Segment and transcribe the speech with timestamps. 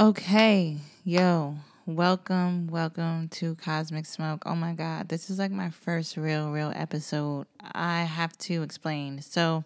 [0.00, 4.44] Okay, yo, welcome, welcome to Cosmic Smoke.
[4.46, 7.48] Oh my God, this is like my first real, real episode.
[7.72, 9.20] I have to explain.
[9.20, 9.64] So,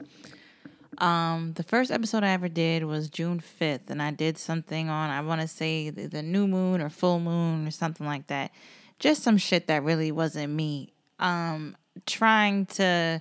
[0.96, 5.10] um, the first episode I ever did was June 5th, and I did something on,
[5.10, 8.52] I want to say the, the new moon or full moon or something like that.
[8.98, 10.94] Just some shit that really wasn't me.
[11.18, 11.76] Um,
[12.06, 13.20] trying to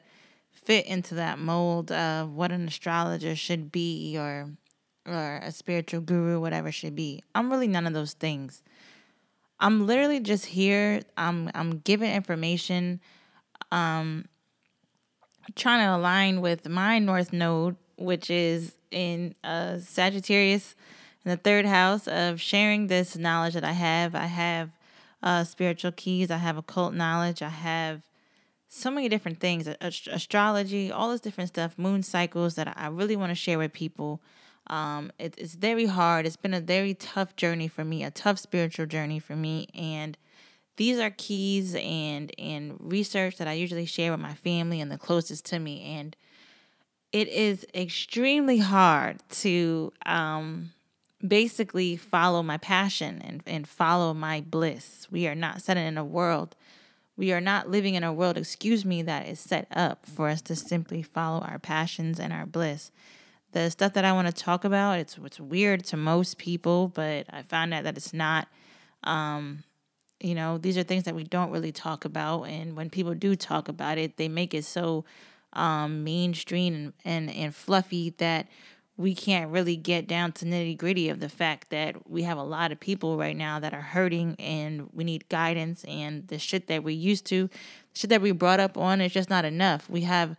[0.54, 4.50] fit into that mold of what an astrologer should be or
[5.08, 7.24] or a spiritual guru, whatever should be.
[7.34, 8.64] I'm really none of those things.
[9.60, 11.02] I'm literally just here.
[11.18, 13.00] I'm I'm giving information,
[13.72, 14.26] um,
[15.56, 20.76] trying to align with my North Node, which is in uh, Sagittarius,
[21.24, 24.16] in the third house of sharing this knowledge that I have.
[24.16, 24.72] I have
[25.22, 26.32] uh, spiritual keys.
[26.32, 27.42] I have occult knowledge.
[27.44, 28.02] I have
[28.68, 33.30] so many different things, astrology, all this different stuff, moon cycles that I really want
[33.30, 34.22] to share with people.
[34.68, 36.26] Um, it, it's very hard.
[36.26, 40.18] It's been a very tough journey for me, a tough spiritual journey for me, and
[40.78, 44.98] these are keys and and research that I usually share with my family and the
[44.98, 46.16] closest to me, and
[47.12, 50.72] it is extremely hard to um,
[51.26, 55.08] basically follow my passion and, and follow my bliss.
[55.12, 56.56] We are not set in a world
[57.22, 60.42] we are not living in a world, excuse me, that is set up for us
[60.42, 62.92] to simply follow our passions and our bliss.
[63.52, 67.26] The stuff that I want to talk about, it's it's weird to most people, but
[67.30, 68.48] I found out that it's not.
[69.04, 69.64] Um,
[70.20, 73.36] you know, these are things that we don't really talk about, and when people do
[73.36, 75.04] talk about it, they make it so
[75.54, 78.48] um, mainstream and, and and fluffy that
[78.98, 82.44] we can't really get down to nitty gritty of the fact that we have a
[82.44, 86.68] lot of people right now that are hurting and we need guidance and the shit
[86.68, 87.50] that we used to,
[87.94, 89.90] shit that we brought up on is just not enough.
[89.90, 90.36] We have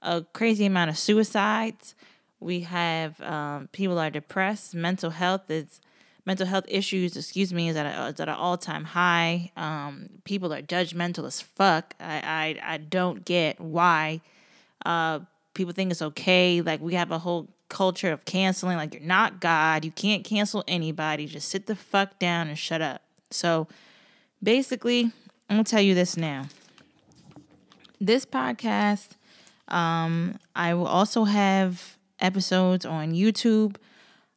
[0.00, 1.94] a crazy amount of suicides.
[2.40, 4.74] We have um, people are depressed.
[4.74, 5.80] Mental health is
[6.24, 7.16] mental health issues.
[7.16, 9.50] Excuse me, is at a, is at an all time high.
[9.56, 11.94] Um, people are judgmental as fuck.
[11.98, 14.20] I I, I don't get why.
[14.86, 15.20] Uh,
[15.54, 16.60] people think it's okay.
[16.62, 18.76] Like we have a whole culture of canceling.
[18.76, 19.84] Like you're not God.
[19.84, 21.26] You can't cancel anybody.
[21.26, 23.02] Just sit the fuck down and shut up.
[23.30, 23.66] So
[24.42, 25.10] basically,
[25.50, 26.46] I'm gonna tell you this now.
[28.00, 29.08] This podcast,
[29.66, 33.76] um, I will also have episodes on YouTube.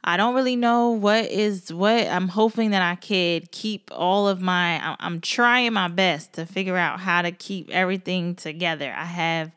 [0.03, 2.07] I don't really know what is what.
[2.07, 4.95] I'm hoping that I could keep all of my.
[4.99, 8.91] I'm trying my best to figure out how to keep everything together.
[8.95, 9.51] I have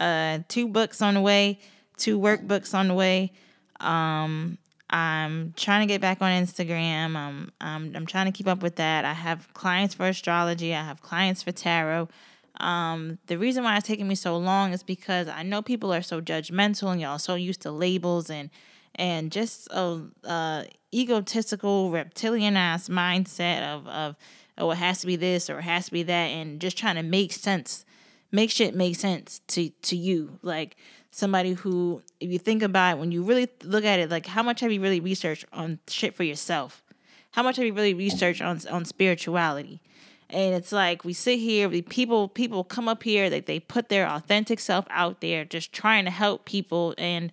[0.00, 1.58] uh, two books on the way
[2.02, 3.32] two workbooks on the way.
[3.80, 4.58] Um,
[4.90, 7.16] I'm trying to get back on Instagram.
[7.16, 9.04] I'm, I'm trying to keep up with that.
[9.04, 10.74] I have clients for astrology.
[10.74, 12.08] I have clients for tarot.
[12.62, 16.02] Um, the reason why it's taking me so long is because I know people are
[16.02, 18.50] so judgmental and y'all so used to labels and
[18.94, 24.16] and just a, a egotistical reptilian ass mindset of of
[24.58, 26.96] oh it has to be this or it has to be that and just trying
[26.96, 27.84] to make sense,
[28.30, 30.76] make shit make sense to to you like
[31.10, 34.42] somebody who, if you think about it, when you really look at it, like how
[34.42, 36.82] much have you really researched on shit for yourself?
[37.32, 39.80] How much have you really researched on on spirituality?
[40.32, 43.88] And it's like we sit here, we people people come up here, they they put
[43.88, 47.30] their authentic self out there, just trying to help people, and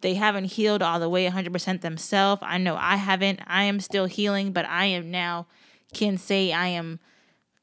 [0.00, 2.42] they haven't healed all the way 100% themselves.
[2.44, 3.40] I know I haven't.
[3.46, 5.46] I am still healing, but I am now
[5.92, 7.00] can say I am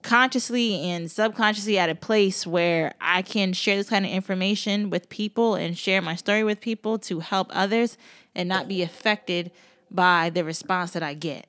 [0.03, 5.09] consciously and subconsciously at a place where I can share this kind of information with
[5.09, 7.98] people and share my story with people to help others
[8.36, 9.52] and not be affected
[9.90, 11.48] by the response that I get.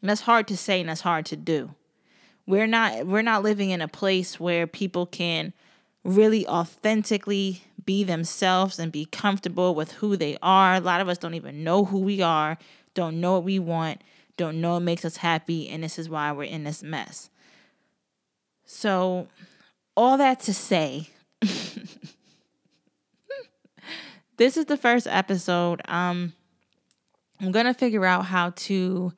[0.00, 1.74] And that's hard to say and that's hard to do.
[2.50, 5.52] We're not we're not living in a place where people can
[6.04, 10.74] really authentically be themselves and be comfortable with who they are.
[10.74, 12.58] A lot of us don't even know who we are,
[12.94, 14.02] don't know what we want
[14.40, 17.28] don't know what makes us happy, and this is why we're in this mess.
[18.64, 19.28] So,
[19.94, 21.10] all that to say,
[24.38, 25.82] this is the first episode.
[25.86, 26.32] Um,
[27.38, 29.12] I'm gonna figure out how to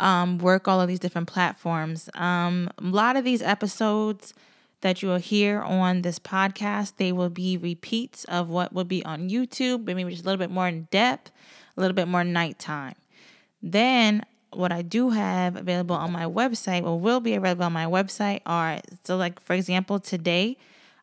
[0.00, 2.08] um, work all of these different platforms.
[2.14, 4.34] Um, a lot of these episodes
[4.80, 9.04] that you will hear on this podcast, they will be repeats of what will be
[9.04, 11.30] on YouTube, maybe just a little bit more in depth,
[11.76, 12.94] a little bit more nighttime.
[13.62, 17.84] Then what I do have available on my website, or will be available on my
[17.84, 20.56] website, are so like for example, today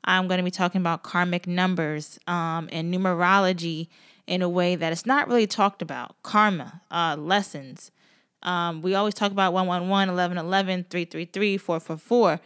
[0.03, 3.87] I'm going to be talking about karmic numbers um, and numerology
[4.25, 6.15] in a way that it's not really talked about.
[6.23, 7.91] Karma uh, lessons.
[8.43, 12.39] Um, we always talk about 111, 1111, 333, 444.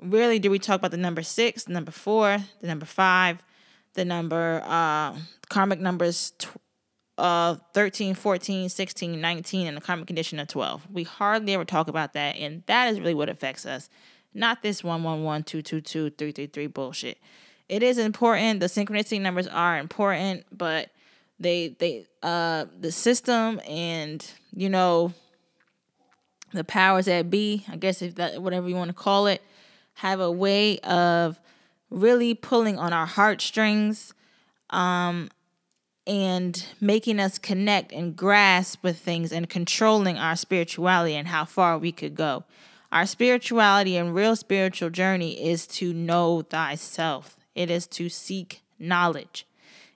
[0.00, 3.42] Rarely do we talk about the number six, the number four, the number five,
[3.94, 5.16] the number uh,
[5.48, 6.32] karmic numbers
[7.18, 10.86] uh 13, 14, 16, 19, and the karmic condition of 12.
[10.92, 13.90] We hardly ever talk about that, and that is really what affects us.
[14.32, 17.18] Not this 111, 222, 333 bullshit.
[17.68, 18.60] It is important.
[18.60, 20.90] The synchronicity numbers are important, but
[21.40, 25.12] they they uh the system and you know
[26.52, 29.42] the powers that be, I guess if that whatever you want to call it,
[29.94, 31.38] have a way of
[31.90, 34.14] really pulling on our heartstrings
[34.70, 35.30] um
[36.06, 41.76] and making us connect and grasp with things and controlling our spirituality and how far
[41.76, 42.44] we could go.
[42.90, 47.36] Our spirituality and real spiritual journey is to know thyself.
[47.54, 49.46] It is to seek knowledge.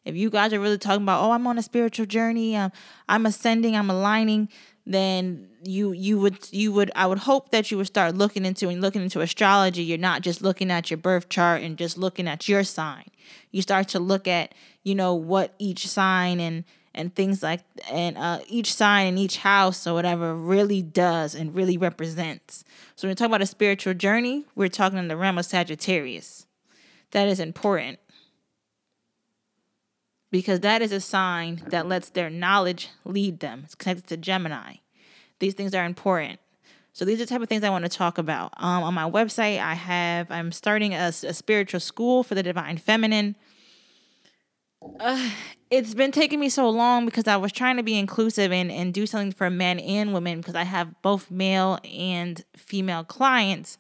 [0.05, 2.73] If you guys are really talking about, oh, I'm on a spiritual journey, um,
[3.09, 4.49] I'm ascending, I'm aligning,
[4.85, 8.69] then you you would you would I would hope that you would start looking into
[8.69, 9.85] and looking into astrology.
[9.85, 13.05] You're not just looking at your birth chart and just looking at your sign.
[13.53, 16.65] You start to look at you know what each sign and
[16.95, 17.61] and things like
[17.91, 22.65] and uh, each sign in each house or whatever really does and really represents.
[22.97, 26.47] So when we talk about a spiritual journey, we're talking in the realm of Sagittarius.
[27.13, 27.99] That is important
[30.33, 33.61] because that is a sign that lets their knowledge lead them.
[33.65, 34.77] It's connected to Gemini.
[35.39, 36.41] These things are important.
[36.95, 38.53] So these are the type of things I want to talk about.
[38.57, 42.79] Um, on my website, I have I'm starting a, a spiritual school for the divine
[42.79, 43.37] feminine.
[44.99, 45.31] Uh,
[45.71, 48.93] it's been taking me so long because I was trying to be inclusive and, and
[48.93, 53.79] do something for men and women because I have both male and female clients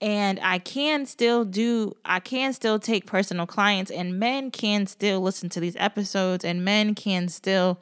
[0.00, 5.20] and I can still do I can still take personal clients and men can still
[5.20, 7.80] listen to these episodes and men can still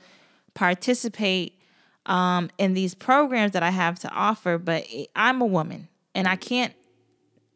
[0.54, 1.60] participate
[2.06, 4.56] um, in these programs that I have to offer.
[4.58, 6.74] But I'm a woman and I can't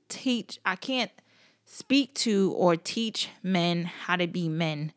[0.08, 1.10] teach I can't
[1.64, 4.92] speak to or teach men how to be men.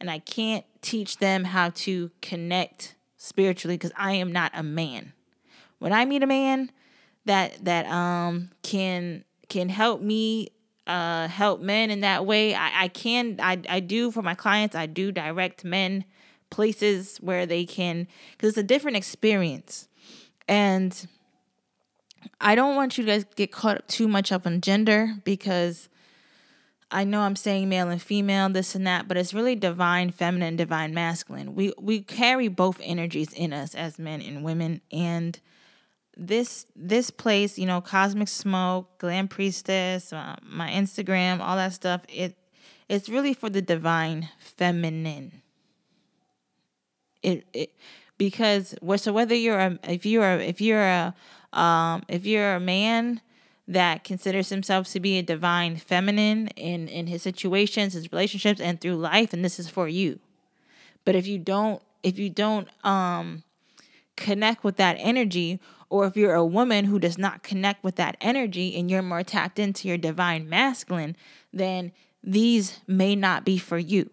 [0.00, 5.12] And I can't teach them how to connect spiritually because I am not a man.
[5.78, 6.72] When I meet a man
[7.24, 10.48] that that um can can help me
[10.86, 12.54] uh help men in that way.
[12.54, 16.04] I, I can I I do for my clients, I do direct men
[16.50, 19.88] places where they can because it's a different experience.
[20.46, 21.08] And
[22.40, 25.88] I don't want you guys get caught up too much up on gender because
[26.90, 30.54] I know I'm saying male and female, this and that, but it's really divine feminine,
[30.54, 31.54] divine masculine.
[31.56, 35.40] We we carry both energies in us as men and women, and
[36.16, 42.02] this this place, you know, Cosmic Smoke, Glam Priestess, uh, my Instagram, all that stuff.
[42.08, 42.36] It
[42.88, 45.42] it's really for the divine feminine.
[47.22, 47.74] It it
[48.18, 51.14] because so whether you're a if you're if you're a
[51.52, 53.20] um if you're a man
[53.66, 58.80] that considers himself to be a divine feminine in in his situations, his relationships, and
[58.80, 60.20] through life, and this is for you.
[61.04, 63.42] But if you don't if you don't um
[64.16, 65.60] connect with that energy
[65.94, 69.22] or if you're a woman who does not connect with that energy and you're more
[69.22, 71.14] tapped into your divine masculine,
[71.52, 74.10] then these may not be for you.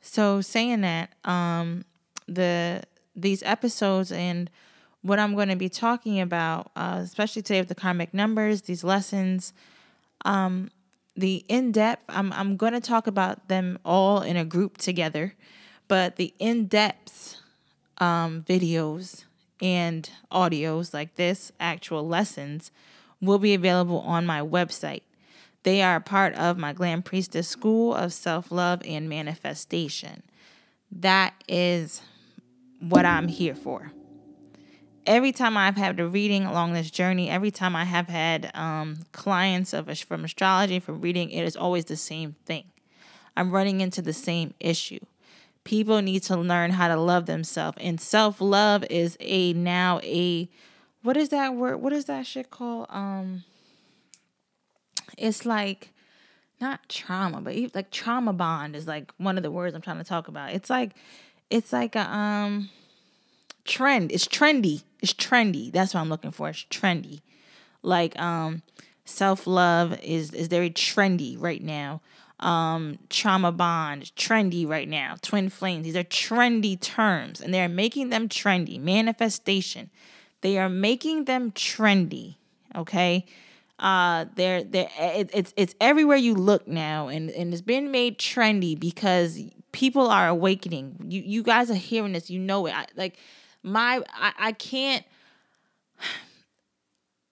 [0.00, 1.84] So saying that, um,
[2.26, 2.82] the
[3.14, 4.50] these episodes and
[5.02, 8.82] what I'm going to be talking about, uh, especially today with the karmic numbers, these
[8.82, 9.52] lessons,
[10.24, 10.72] um,
[11.14, 15.34] the in depth, I'm I'm going to talk about them all in a group together.
[15.88, 17.40] But the in depth
[17.96, 19.24] um, videos
[19.60, 22.70] and audios like this, actual lessons,
[23.20, 25.02] will be available on my website.
[25.64, 30.22] They are part of my Glam Priestess School of Self Love and Manifestation.
[30.92, 32.02] That is
[32.80, 33.92] what I'm here for.
[35.04, 38.98] Every time I've had a reading along this journey, every time I have had um,
[39.12, 42.64] clients of from astrology from reading, it is always the same thing.
[43.34, 45.00] I'm running into the same issue
[45.68, 50.48] people need to learn how to love themselves and self-love is a now a
[51.02, 52.86] what is that word what is that shit called?
[52.88, 53.44] Um
[55.18, 55.92] it's like
[56.58, 60.04] not trauma but like trauma bond is like one of the words i'm trying to
[60.04, 60.54] talk about.
[60.54, 60.92] It's like
[61.50, 62.70] it's like a um
[63.66, 65.70] trend it's trendy it's trendy.
[65.70, 67.20] That's what i'm looking for it's trendy.
[67.82, 68.62] Like um
[69.04, 72.00] self-love is is very trendy right now
[72.40, 75.84] um, trauma bond, trendy right now, twin flames.
[75.84, 78.80] These are trendy terms, and they're making them trendy.
[78.80, 79.90] Manifestation,
[80.40, 82.36] they are making them trendy.
[82.76, 83.24] Okay,
[83.78, 88.18] uh, they're they it, it's it's everywhere you look now, and and it's been made
[88.18, 89.40] trendy because
[89.72, 90.96] people are awakening.
[91.08, 92.74] You you guys are hearing this, you know it.
[92.74, 93.16] I, like
[93.62, 95.04] my I, I can't.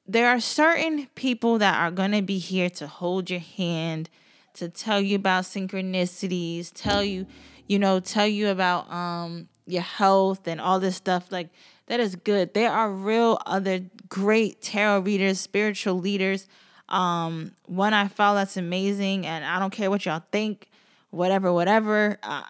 [0.09, 4.09] There are certain people that are going to be here to hold your hand
[4.57, 7.27] to tell you about synchronicities, tell you,
[7.67, 11.51] you know, tell you about um your health and all this stuff like
[11.87, 12.55] that is good.
[12.55, 16.49] There are real other great tarot readers, spiritual leaders.
[16.89, 20.69] Um, one I follow that's amazing, and I don't care what y'all think,
[21.11, 22.19] whatever, whatever.
[22.23, 22.43] Uh,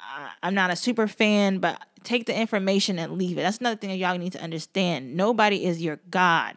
[0.42, 3.42] I'm not a super fan, but take the information and leave it.
[3.42, 5.16] That's another thing that y'all need to understand.
[5.16, 6.56] Nobody is your God.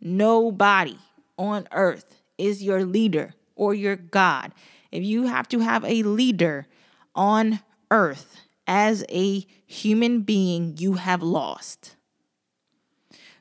[0.00, 0.98] Nobody
[1.38, 4.52] on earth is your leader or your God.
[4.92, 6.66] If you have to have a leader
[7.14, 7.60] on
[7.90, 11.96] earth as a human being, you have lost.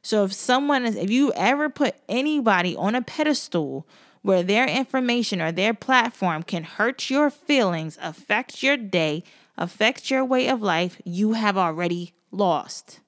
[0.02, 3.88] So if someone is, if you ever put anybody on a pedestal
[4.22, 9.24] where their information or their platform can hurt your feelings, affect your day,
[9.58, 13.00] affect your way of life, you have already lost.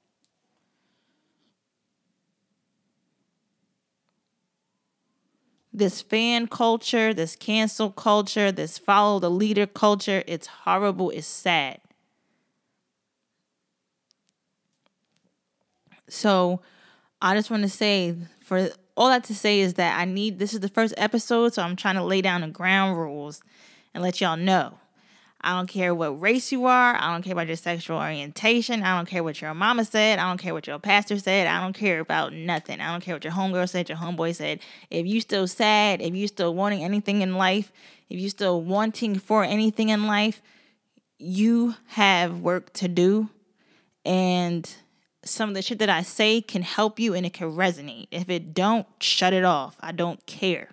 [5.77, 11.79] This fan culture, this cancel culture, this follow the leader culture, it's horrible, it's sad.
[16.10, 16.62] So
[17.22, 20.55] I just want to say for all that to say is that I need this
[20.55, 23.43] is the first episode, so I'm trying to lay down the ground rules
[23.93, 24.79] and let y'all know.
[25.48, 26.94] I don't care what race you are.
[26.98, 28.84] I don't care about your sexual orientation.
[28.84, 30.20] I don't care what your mama said.
[30.20, 31.48] I don't care what your pastor said.
[31.48, 32.82] I don't care about nothing.
[32.82, 34.60] I don't care what your homegirl said, your homeboy said.
[34.89, 37.72] If you still sad, if you still wanting anything in life,
[38.10, 40.42] if you still wanting for anything in life,
[41.18, 43.30] you have work to do.
[44.04, 44.70] And
[45.24, 48.10] some of the shit that I say can help you and it can resonate.
[48.12, 49.77] If it don't, shut it off.
[49.80, 50.72] I don't care.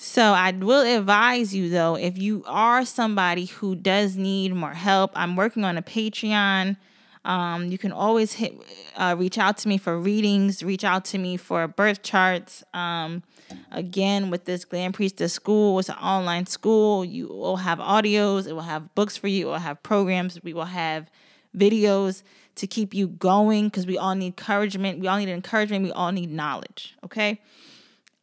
[0.00, 5.10] So I will advise you though, if you are somebody who does need more help,
[5.16, 6.76] I'm working on a Patreon.
[7.24, 8.54] Um, you can always hit,
[8.96, 12.62] uh, reach out to me for readings, reach out to me for birth charts.
[12.72, 13.24] Um,
[13.72, 17.04] again, with this Glam Priestess School, it's an online school.
[17.04, 20.54] You will have audios, it will have books for you, it will have programs, we
[20.54, 21.10] will have
[21.56, 22.22] videos
[22.54, 25.00] to keep you going because we all need encouragement.
[25.00, 25.82] We all need encouragement.
[25.82, 26.94] We all need knowledge.
[27.04, 27.40] Okay.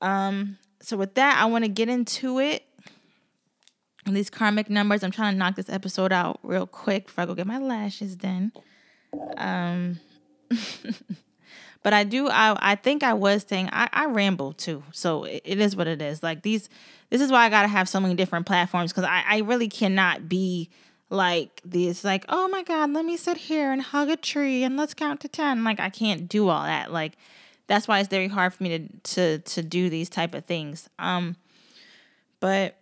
[0.02, 2.64] Um, so with that, I want to get into it.
[4.06, 7.26] And these karmic numbers, I'm trying to knock this episode out real quick before I
[7.26, 8.52] go get my lashes done.
[9.36, 10.00] Um,
[11.82, 12.30] but I do.
[12.30, 15.88] I I think I was saying I I ramble too, so it, it is what
[15.88, 16.22] it is.
[16.22, 16.70] Like these,
[17.10, 20.30] this is why I gotta have so many different platforms because I I really cannot
[20.30, 20.70] be
[21.10, 22.04] like this.
[22.04, 25.20] Like oh my god, let me sit here and hug a tree and let's count
[25.22, 25.64] to ten.
[25.64, 26.92] Like I can't do all that.
[26.92, 27.14] Like
[27.68, 30.90] that's why it's very hard for me to to to do these type of things.
[31.00, 31.36] Um,
[32.40, 32.78] but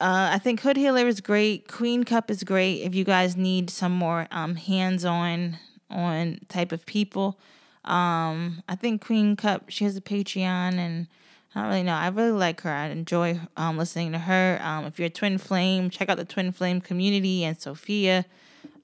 [0.00, 1.68] uh, I think Hood Healer is great.
[1.68, 2.82] Queen Cup is great.
[2.82, 5.58] If you guys need some more um, hands on
[5.90, 7.38] on type of people,
[7.84, 11.06] um, I think Queen Cup she has a Patreon and.
[11.54, 11.94] I don't really know.
[11.94, 12.70] I really like her.
[12.70, 14.58] I enjoy um, listening to her.
[14.60, 18.26] Um, if you're a twin flame, check out the twin flame community and Sophia.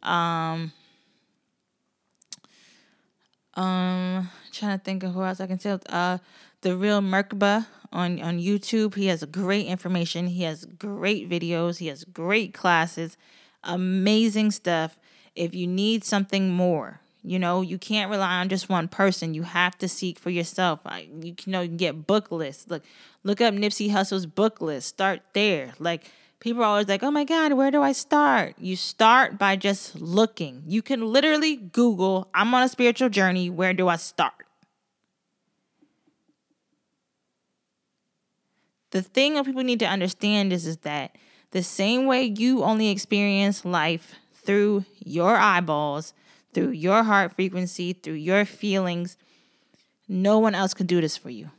[0.02, 0.72] Um,
[3.54, 5.80] um, trying to think of who else I can tell.
[5.88, 6.18] Uh,
[6.62, 8.94] the real Merkba on on YouTube.
[8.94, 10.26] He has great information.
[10.28, 11.78] He has great videos.
[11.78, 13.16] He has great classes.
[13.64, 14.96] Amazing stuff.
[15.34, 19.34] If you need something more, you know, you can't rely on just one person.
[19.34, 20.80] You have to seek for yourself.
[20.96, 22.68] You, you know, you can get book lists.
[22.68, 22.82] Look,
[23.22, 24.88] look up Nipsey Hussle's book list.
[24.88, 25.72] Start there.
[25.78, 26.10] Like
[26.42, 28.56] people are always like, oh my God, where do I start?
[28.58, 30.64] You start by just looking.
[30.66, 33.48] You can literally Google, I'm on a spiritual journey.
[33.48, 34.34] Where do I start?
[38.90, 41.16] The thing that people need to understand is, is that
[41.52, 46.12] the same way you only experience life through your eyeballs,
[46.52, 49.16] through your heart frequency, through your feelings,
[50.08, 51.50] no one else can do this for you.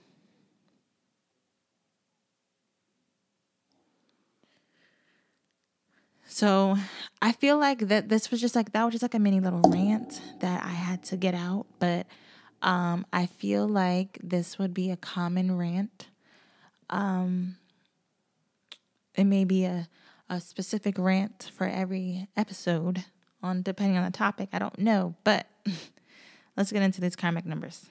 [6.33, 6.75] So
[7.21, 9.61] I feel like that this was just like that was just like a mini little
[9.67, 12.07] rant that I had to get out, but
[12.63, 16.07] um, I feel like this would be a common rant.
[16.89, 17.57] Um,
[19.13, 19.87] it may be a,
[20.27, 23.05] a specific rant for every episode
[23.43, 24.49] on depending on the topic.
[24.53, 25.45] I don't know, but
[26.57, 27.85] let's get into these karmic numbers.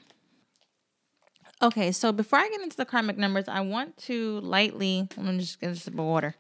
[1.62, 5.61] Okay, so before I get into the karmic numbers, I want to lightly, me just
[5.61, 6.34] get a sip of water.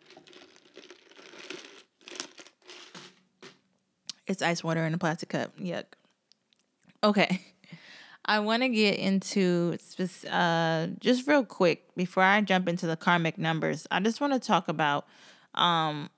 [4.26, 5.56] It's ice water in a plastic cup.
[5.58, 5.84] Yuck.
[7.02, 7.40] Okay.
[8.24, 9.76] I want to get into
[10.30, 13.86] uh, just real quick before I jump into the karmic numbers.
[13.90, 15.06] I just want to talk about
[15.54, 16.08] um,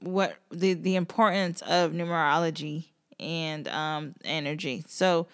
[0.00, 2.86] what the the importance of numerology
[3.18, 4.84] and um, energy.
[4.86, 5.26] So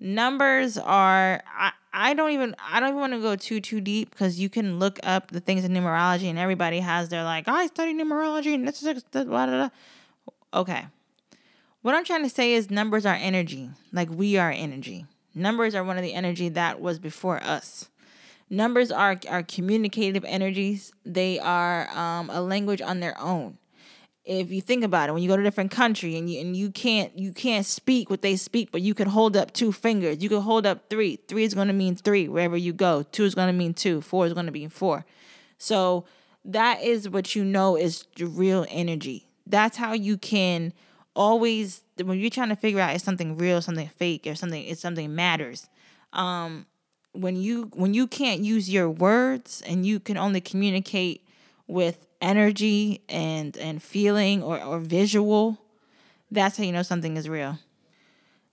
[0.00, 4.10] numbers are I, I don't even I don't even want to go too too deep
[4.10, 7.66] because you can look up the things in numerology and everybody has their like I
[7.68, 9.68] study numerology and this is blah, blah, blah.
[10.52, 10.86] okay.
[11.86, 15.06] What I'm trying to say is numbers are energy, like we are energy.
[15.36, 17.88] Numbers are one of the energy that was before us.
[18.50, 20.92] Numbers are are communicative energies.
[21.04, 23.58] They are um, a language on their own
[24.24, 26.56] if you think about it, when you go to a different country and you and
[26.56, 30.20] you can't you can't speak what they speak, but you can hold up two fingers.
[30.20, 31.20] You can hold up three.
[31.28, 33.04] Three is going to mean three wherever you go.
[33.04, 34.00] Two is going to mean two.
[34.00, 35.06] Four is going to mean four.
[35.56, 36.04] So
[36.44, 39.28] that is what you know is real energy.
[39.46, 40.72] That's how you can
[41.16, 44.78] always when you're trying to figure out if something real, something fake, or something if
[44.78, 45.68] something matters.
[46.12, 46.66] Um,
[47.12, 51.26] when you when you can't use your words and you can only communicate
[51.66, 55.58] with energy and and feeling or, or visual,
[56.30, 57.58] that's how you know something is real.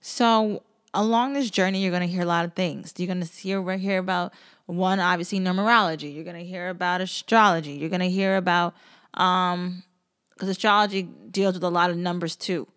[0.00, 2.94] So along this journey, you're gonna hear a lot of things.
[2.96, 4.32] You're gonna hear hear about
[4.66, 6.14] one, obviously numerology.
[6.14, 7.72] You're gonna hear about astrology.
[7.72, 8.74] You're gonna hear about
[9.14, 9.82] um
[10.34, 12.68] because astrology deals with a lot of numbers too.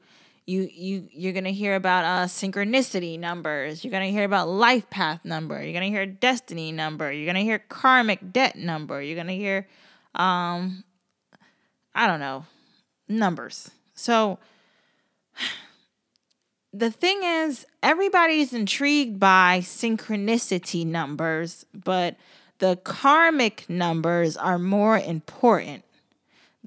[0.45, 3.83] You you you're gonna hear about uh synchronicity numbers.
[3.83, 5.61] You're gonna hear about life path number.
[5.61, 7.11] You're gonna hear destiny number.
[7.11, 9.01] You're gonna hear karmic debt number.
[9.01, 9.67] You're gonna hear
[10.15, 10.83] um
[11.93, 12.45] I don't know,
[13.09, 13.71] numbers.
[13.93, 14.39] So
[16.73, 22.15] the thing is, everybody's intrigued by synchronicity numbers, but
[22.59, 25.83] the karmic numbers are more important.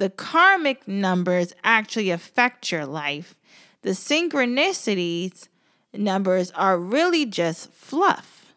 [0.00, 3.35] The karmic numbers actually affect your life.
[3.83, 5.49] The synchronicities
[5.92, 8.54] numbers are really just fluff.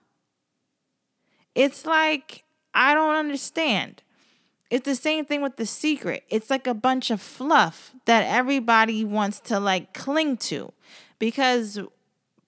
[1.53, 4.03] It's like, I don't understand.
[4.69, 6.23] It's the same thing with the secret.
[6.29, 10.71] It's like a bunch of fluff that everybody wants to like cling to
[11.19, 11.77] because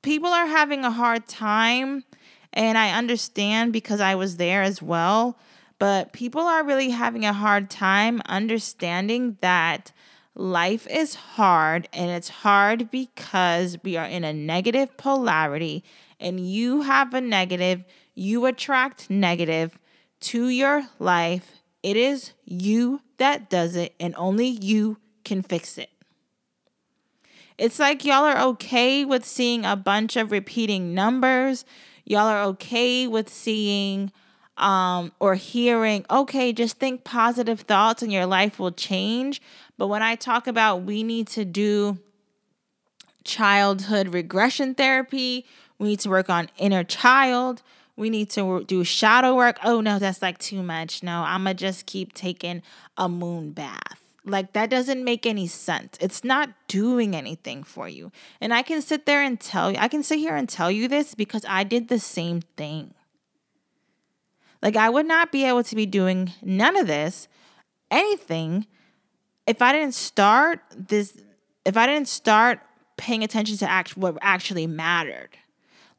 [0.03, 2.05] people are having a hard time
[2.53, 5.37] and I understand because I was there as well,
[5.79, 9.91] but people are really having a hard time understanding that
[10.33, 15.83] life is hard and it's hard because we are in a negative polarity
[16.19, 19.77] and you have a negative, you attract negative
[20.19, 25.91] to your life it is you that does it, and only you can fix it.
[27.59, 31.63] It's like y'all are okay with seeing a bunch of repeating numbers.
[32.03, 34.11] Y'all are okay with seeing
[34.57, 39.41] um, or hearing, okay, just think positive thoughts and your life will change.
[39.77, 41.99] But when I talk about we need to do
[43.23, 45.45] childhood regression therapy,
[45.77, 47.61] we need to work on inner child,
[47.97, 49.57] we need to do shadow work.
[49.63, 51.03] Oh no, that's like too much.
[51.03, 52.61] No, I'm gonna just keep taking
[52.97, 54.01] a moon bath.
[54.25, 55.97] Like that doesn't make any sense.
[56.01, 58.11] It's not doing anything for you.
[58.41, 60.87] And I can sit there and tell you, I can sit here and tell you
[60.87, 62.93] this because I did the same thing.
[64.65, 67.27] Like I would not be able to be doing none of this,
[67.91, 68.65] anything,
[69.45, 71.15] if I didn't start this,
[71.65, 72.61] if I didn't start
[72.97, 75.37] paying attention to act what actually mattered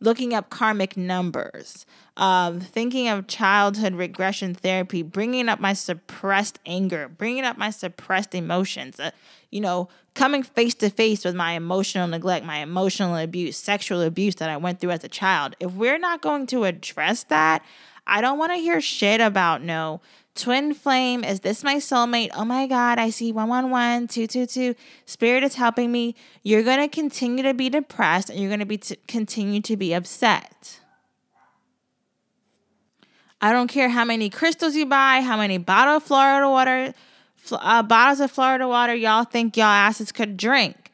[0.00, 7.09] looking up karmic numbers, um, thinking of childhood regression therapy, bringing up my suppressed anger,
[7.09, 9.11] bringing up my suppressed emotions, uh,
[9.50, 14.35] you know, coming face to face with my emotional neglect, my emotional abuse, sexual abuse
[14.35, 15.55] that I went through as a child.
[15.61, 17.64] If we're not going to address that,
[18.07, 20.01] I don't want to hear shit about no
[20.37, 22.29] Twin flame, is this my soulmate?
[22.35, 24.75] Oh my God, I see 111, 222.
[25.07, 26.14] Spirit is helping me.
[26.42, 29.77] You're going to continue to be depressed and you're going to be t- continue to
[29.77, 30.81] be upset.
[33.40, 36.92] I don't care how many crystals you buy, how many bottle of Florida water,
[37.53, 40.90] uh, bottles of Florida water y'all think y'all asses could drink.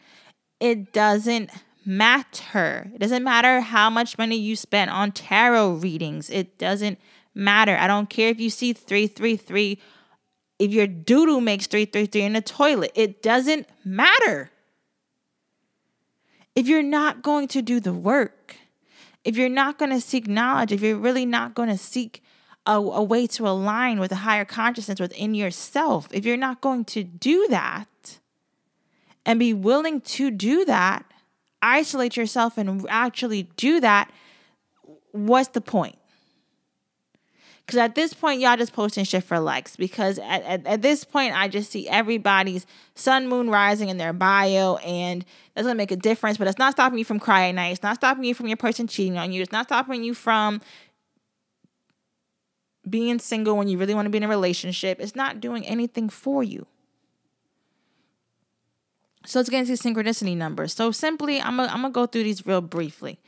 [0.60, 1.50] It doesn't
[1.84, 2.90] matter.
[2.94, 6.30] It doesn't matter how much money you spend on tarot readings.
[6.30, 6.98] It doesn't
[7.34, 7.76] matter.
[7.76, 9.78] I don't care if you see 333,
[10.58, 14.50] if your doodle makes 333 in the toilet, it doesn't matter.
[16.54, 18.56] If you're not going to do the work,
[19.24, 22.22] if you're not going to seek knowledge, if you're really not going to seek
[22.66, 26.84] a, a, way to align with a higher consciousness within yourself, if you're not going
[26.86, 28.18] to do that
[29.24, 31.04] and be willing to do that,
[31.62, 34.10] isolate yourself and actually do that,
[35.12, 35.96] what's the point?
[37.64, 39.76] Because at this point, y'all just posting shit for likes.
[39.76, 44.12] Because at, at, at, this point, I just see everybody's sun, moon rising in their
[44.12, 46.38] bio, and that's gonna make a difference.
[46.38, 47.68] But it's not stopping you from crying night.
[47.68, 49.42] It's not stopping you from your person cheating on you.
[49.42, 50.60] It's not stopping you from
[52.88, 54.98] being single when you really want to be in a relationship.
[55.00, 56.66] It's not doing anything for you.
[59.24, 60.72] So let's get into synchronicity numbers.
[60.72, 63.18] So simply, I'm gonna I'm gonna go through these real briefly.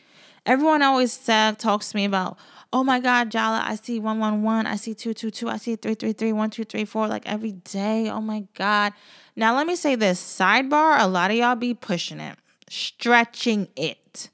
[0.47, 2.37] Everyone always uh, talks to me about,
[2.73, 7.23] oh my God, Jala, I see 111, I see 222, I see 333, 1234, like
[7.27, 8.11] every day.
[8.11, 8.93] Oh my God.
[9.37, 12.37] Now, let me say this sidebar, a lot of y'all be pushing it,
[12.69, 14.29] stretching it.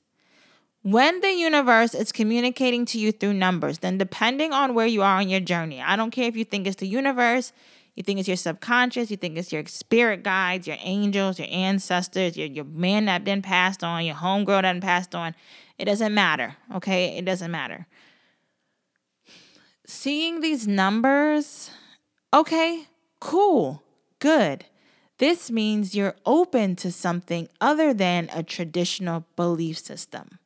[0.82, 5.18] When the universe is communicating to you through numbers, then depending on where you are
[5.18, 7.52] on your journey, I don't care if you think it's the universe,
[8.00, 12.34] you think it's your subconscious, you think it's your spirit guides, your angels, your ancestors,
[12.34, 15.34] your, your man that been passed on, your homegirl that been passed on.
[15.76, 17.18] It doesn't matter, okay?
[17.18, 17.86] It doesn't matter.
[19.84, 21.70] Seeing these numbers,
[22.32, 22.84] okay,
[23.20, 23.82] cool,
[24.18, 24.64] good.
[25.18, 30.38] This means you're open to something other than a traditional belief system.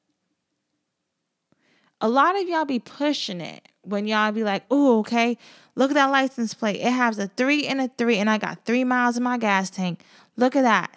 [2.01, 5.39] A lot of y'all be pushing it when y'all be like, oh, okay,
[5.75, 6.81] look at that license plate.
[6.81, 9.71] It has a three and a three, and I got three miles in my gas
[9.71, 10.03] tank.
[10.37, 10.91] Look at that.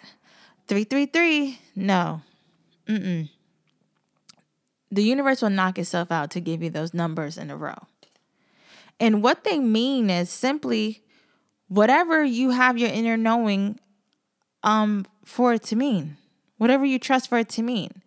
[0.68, 1.58] 333.
[1.76, 2.22] No.
[2.86, 3.28] Mm-mm.
[4.90, 7.86] The universe will knock itself out to give you those numbers in a row.
[9.00, 11.02] And what they mean is simply
[11.68, 13.78] whatever you have your inner knowing
[14.62, 16.16] um for it to mean.
[16.56, 18.02] Whatever you trust for it to mean.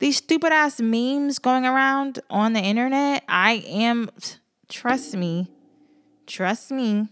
[0.00, 4.10] These stupid ass memes going around on the internet, I am
[4.68, 5.48] trust me,
[6.26, 7.08] trust me.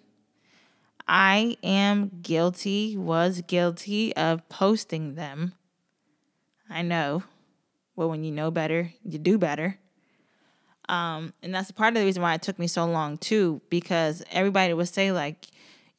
[1.07, 5.53] I am guilty, was guilty of posting them.
[6.71, 7.25] I know.
[7.97, 9.79] Well, when you know better, you do better.
[10.89, 14.23] Um, and that's part of the reason why it took me so long too, because
[14.31, 15.47] everybody would say like,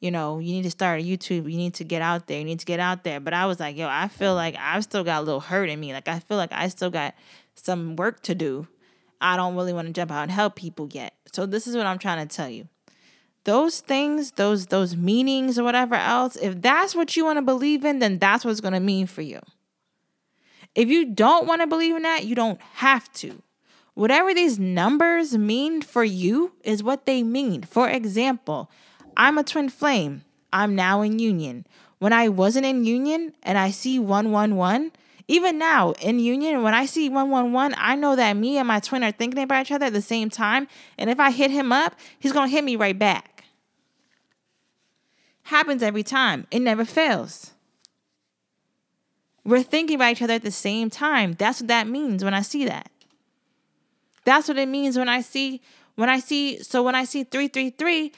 [0.00, 2.44] you know, you need to start a YouTube, you need to get out there, you
[2.44, 3.20] need to get out there.
[3.20, 5.80] But I was like, yo, I feel like I've still got a little hurt in
[5.80, 5.92] me.
[5.92, 7.14] Like I feel like I still got
[7.54, 8.66] some work to do.
[9.20, 11.14] I don't really want to jump out and help people yet.
[11.32, 12.68] So this is what I'm trying to tell you.
[13.44, 17.84] Those things, those those meanings or whatever else, if that's what you want to believe
[17.84, 19.40] in, then that's what's going to mean for you.
[20.74, 23.42] If you don't want to believe in that, you don't have to.
[23.94, 27.62] Whatever these numbers mean for you is what they mean.
[27.62, 28.70] For example,
[29.16, 30.24] I'm a twin flame.
[30.52, 31.66] I'm now in union.
[31.98, 34.90] When I wasn't in union and I see 111,
[35.28, 39.04] even now in union, when I see 111, I know that me and my twin
[39.04, 40.66] are thinking about each other at the same time.
[40.98, 43.33] And if I hit him up, he's going to hit me right back.
[45.44, 47.52] Happens every time, it never fails.
[49.44, 51.34] We're thinking about each other at the same time.
[51.34, 52.90] That's what that means when I see that.
[54.24, 55.60] That's what it means when I see
[55.96, 58.12] when I see so when I see 333,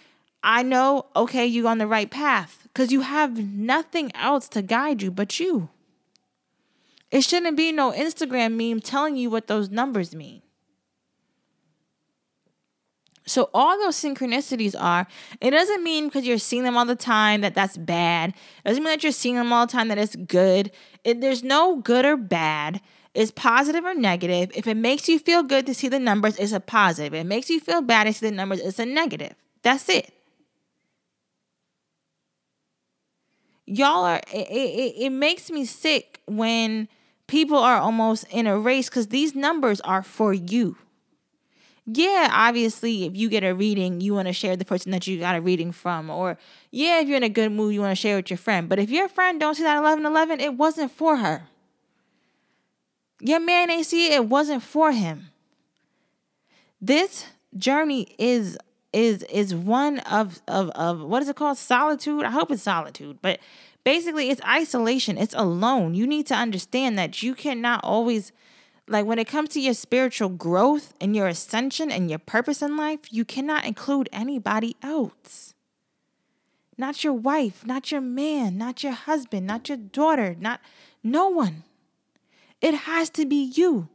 [0.45, 5.03] I know okay, you're on the right path cuz you have nothing else to guide
[5.03, 5.69] you but you.
[7.11, 10.43] It shouldn't be no Instagram meme telling you what those numbers mean.
[13.27, 15.07] So all those synchronicities are,
[15.41, 18.31] it doesn't mean because you're seeing them all the time that that's bad.
[18.65, 20.71] It doesn't mean that you're seeing them all the time that it's good.
[21.03, 22.81] It, there's no good or bad.
[23.15, 24.53] It's positive or negative.
[24.55, 27.15] If it makes you feel good to see the numbers, it's a positive.
[27.15, 29.35] If it makes you feel bad to see the numbers, it's a negative.
[29.63, 30.13] That's it.
[33.65, 36.87] Y'all are, it, it, it makes me sick when
[37.27, 40.77] people are almost in a race because these numbers are for you
[41.87, 45.19] yeah, obviously, if you get a reading, you want to share the person that you
[45.21, 46.11] got a reading from.
[46.11, 46.37] Or,
[46.73, 48.69] yeah, if you're in a good mood, you want to share with your friend.
[48.69, 51.45] But if your friend don't see that 1111, it wasn't for her.
[53.21, 55.31] Your man ain't see it, it wasn't for him.
[56.81, 58.59] This journey is
[58.93, 63.19] is is one of of of what is it called solitude i hope it's solitude
[63.21, 63.39] but
[63.85, 68.33] basically it's isolation it's alone you need to understand that you cannot always
[68.89, 72.77] like when it comes to your spiritual growth and your ascension and your purpose in
[72.77, 75.55] life, you cannot include anybody else.
[76.79, 80.61] Not your wife, not your man, not your husband, not your daughter, not
[81.03, 81.65] no one.
[82.61, 83.89] It has to be you.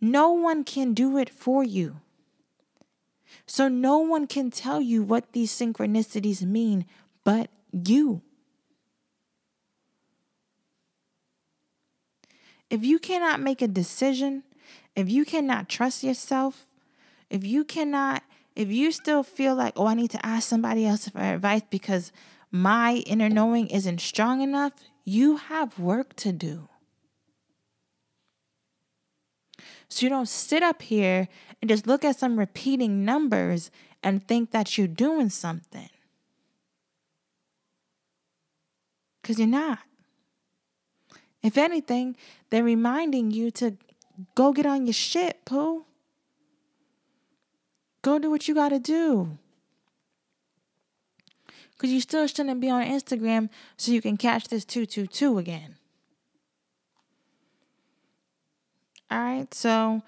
[0.00, 2.00] No one can do it for you.
[3.46, 6.84] So no one can tell you what these synchronicities mean
[7.24, 8.22] but you.
[12.70, 14.42] If you cannot make a decision,
[14.96, 16.66] if you cannot trust yourself,
[17.30, 18.22] if you cannot,
[18.56, 22.12] if you still feel like, oh, I need to ask somebody else for advice because
[22.50, 24.72] my inner knowing isn't strong enough,
[25.04, 26.68] you have work to do.
[29.88, 31.28] So you don't sit up here
[31.60, 33.70] and just look at some repeating numbers
[34.02, 35.88] and think that you're doing something.
[39.22, 39.78] Because you're not.
[41.44, 42.16] If anything,
[42.48, 43.76] they're reminding you to
[44.34, 45.84] go get on your shit, Pooh.
[48.00, 49.36] Go do what you got to do.
[51.72, 55.76] Because you still shouldn't be on Instagram so you can catch this 222 again.
[59.10, 60.02] All right, so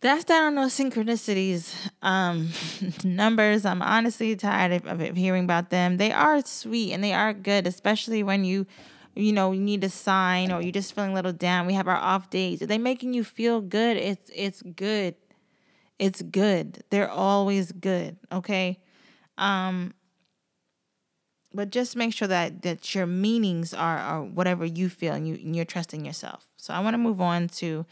[0.00, 2.48] that's that on those synchronicities um,
[3.04, 3.64] numbers.
[3.64, 5.96] I'm honestly tired of, of hearing about them.
[5.96, 8.66] They are sweet and they are good, especially when you
[9.18, 11.66] you know, you need a sign or you're just feeling a little down.
[11.66, 12.62] We have our off days.
[12.62, 13.96] Are they making you feel good?
[13.96, 15.16] It's it's good.
[15.98, 16.84] It's good.
[16.90, 18.16] They're always good.
[18.30, 18.78] Okay.
[19.36, 19.94] Um
[21.52, 25.34] but just make sure that that your meanings are, are whatever you feel and you
[25.34, 26.46] and you're trusting yourself.
[26.56, 27.86] So I want to move on to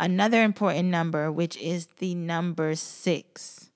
[0.00, 3.70] another important number, which is the number six,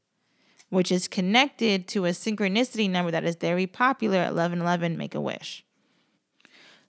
[0.71, 5.21] which is connected to a synchronicity number that is very popular at 1111 Make a
[5.21, 5.65] Wish.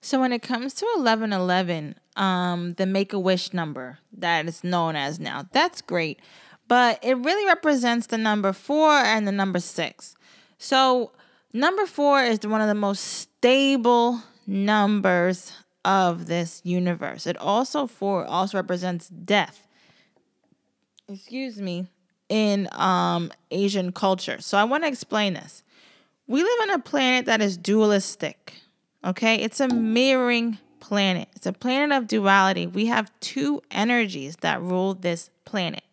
[0.01, 4.95] So when it comes to 1111, um, the Make a Wish number that is known
[4.95, 6.19] as now, that's great.
[6.67, 10.15] But it really represents the number four and the number six.
[10.57, 11.11] So
[11.51, 15.51] number four is one of the most stable numbers
[15.83, 17.25] of this universe.
[17.25, 19.67] It also four also represents death.
[21.07, 21.87] Excuse me,
[22.27, 24.39] in um Asian culture.
[24.39, 25.63] So I want to explain this.
[26.27, 28.53] We live on a planet that is dualistic.
[29.03, 29.35] Okay?
[29.35, 31.29] It's a mirroring planet.
[31.35, 32.67] It's a planet of duality.
[32.67, 35.83] We have two energies that rule this planet.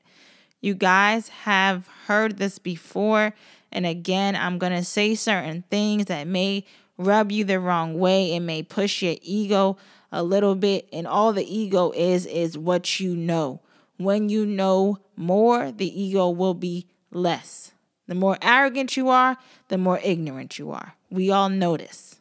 [0.61, 3.35] You guys have heard this before.
[3.71, 6.64] And again, I'm going to say certain things that may
[6.97, 8.35] rub you the wrong way.
[8.35, 9.77] It may push your ego
[10.11, 10.88] a little bit.
[10.92, 13.61] And all the ego is, is what you know.
[13.99, 17.73] When you know more, the ego will be less.
[18.07, 19.37] The more arrogant you are,
[19.69, 20.95] the more ignorant you are.
[21.11, 22.15] We all know this.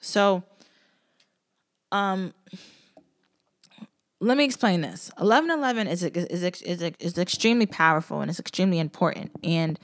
[0.00, 0.42] So,
[1.92, 2.32] um,
[4.20, 5.10] let me explain this.
[5.20, 9.78] Eleven eleven is is is is extremely powerful and it's extremely important, and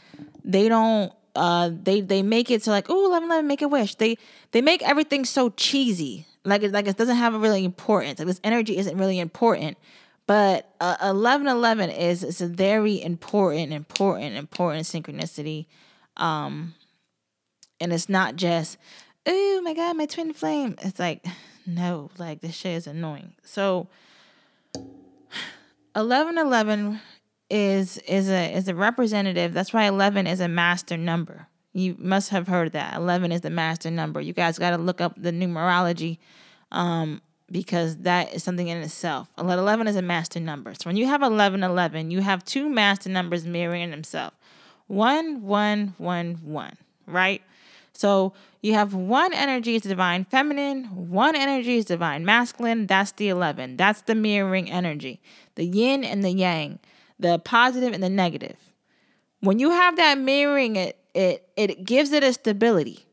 [0.45, 3.95] they don't uh they they make it to like oh 11 11 make a wish.
[3.97, 4.17] They
[4.53, 6.27] they make everything so cheesy.
[6.45, 8.19] Like it like it doesn't have a really importance.
[8.19, 9.77] Like this energy isn't really important.
[10.27, 15.67] But uh, 11 11 is it's a very important important important synchronicity
[16.17, 16.75] um
[17.81, 18.79] and it's not just
[19.27, 20.77] oh my god, my twin flame.
[20.83, 21.25] It's like,
[21.67, 23.35] no, like this shit is annoying.
[23.45, 23.89] So
[25.97, 27.01] eleven eleven
[27.51, 29.53] is is a is a representative.
[29.53, 31.47] That's why eleven is a master number.
[31.75, 32.97] You must have heard that.
[32.97, 34.21] Eleven is the master number.
[34.21, 36.19] You guys gotta look up the numerology.
[36.71, 37.21] Um,
[37.53, 39.31] because that is something in itself.
[39.39, 40.73] 11 is a master number.
[40.73, 44.35] So when you have 11, 11, you have two master numbers mirroring themselves.
[44.87, 47.43] 1, 1, 1, 1, right?
[47.93, 52.87] So you have one energy is divine feminine, one energy is divine masculine.
[52.87, 53.77] That's the 11.
[53.77, 55.21] That's the mirroring energy,
[55.55, 56.79] the yin and the yang,
[57.19, 58.57] the positive and the negative.
[59.41, 63.07] When you have that mirroring, it it it gives it a stability.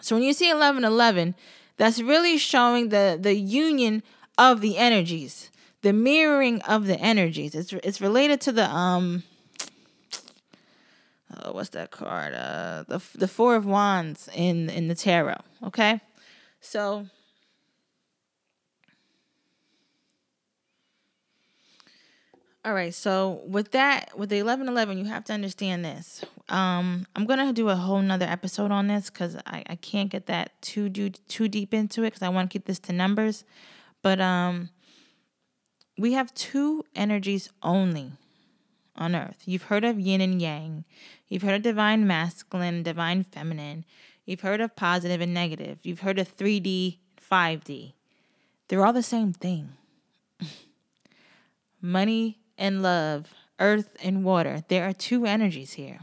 [0.00, 1.34] So when you see 11 11,
[1.76, 4.02] that's really showing the the union
[4.36, 5.50] of the energies,
[5.82, 7.54] the mirroring of the energies.
[7.54, 9.22] It's it's related to the um
[11.42, 12.34] uh, what's that card?
[12.34, 15.40] Uh, the the Four of Wands in in the tarot.
[15.62, 16.00] Okay,
[16.60, 17.06] so.
[22.66, 26.24] All right, so with that, with the eleven eleven, you have to understand this.
[26.48, 30.26] Um, I'm gonna do a whole nother episode on this because I, I can't get
[30.26, 33.44] that too do, too deep into it because I want to keep this to numbers.
[34.00, 34.70] But um,
[35.98, 38.12] we have two energies only
[38.96, 39.42] on earth.
[39.44, 40.84] You've heard of yin and yang.
[41.28, 43.84] You've heard of divine masculine, divine feminine.
[44.24, 45.78] You've heard of positive and negative.
[45.82, 47.92] You've heard of 3D, 5D.
[48.68, 49.70] They're all the same thing.
[51.82, 54.64] Money and love, earth and water.
[54.68, 56.00] There are two energies here.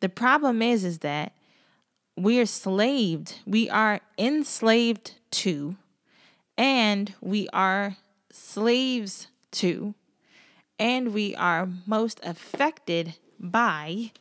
[0.00, 1.32] The problem is is that
[2.16, 3.40] we are slaved.
[3.46, 5.76] We are enslaved to
[6.56, 7.96] and we are
[8.30, 9.94] slaves to
[10.78, 14.12] and we are most affected by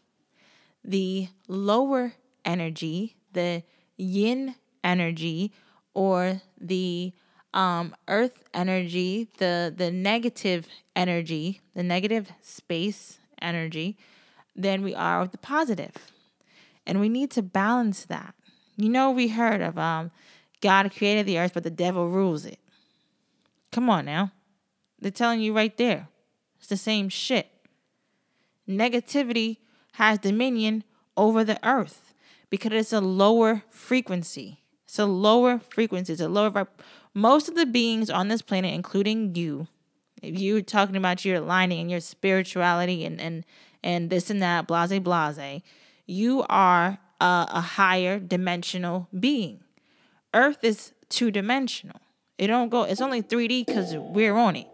[0.84, 2.14] the lower
[2.46, 3.64] energy, the
[3.98, 5.52] yin energy,
[5.94, 7.14] or the
[7.54, 13.98] um, earth energy, the the negative energy, the negative space energy,
[14.56, 16.12] than we are with the positive.
[16.86, 18.36] And we need to balance that.
[18.76, 20.12] You know, we heard of um,
[20.62, 22.60] God created the earth, but the devil rules it.
[23.72, 24.32] Come on now.
[25.00, 26.08] They're telling you right there.
[26.64, 27.50] It's the same shit.
[28.70, 29.58] Negativity
[29.96, 30.86] has dominion
[31.18, 32.14] over the earth
[32.50, 34.62] because it's a lower frequency.
[34.86, 36.14] It's a lower frequency.
[36.14, 36.70] It's a lower vib-
[37.14, 39.68] most of the beings on this planet, including you,
[40.22, 43.44] if you're talking about your aligning and your spirituality and and
[43.84, 45.62] and this and that, blase blase,
[46.06, 49.60] you are a, a higher dimensional being.
[50.34, 52.00] Earth is two dimensional.
[52.38, 52.84] It don't go.
[52.84, 54.68] It's only 3D because we're on it.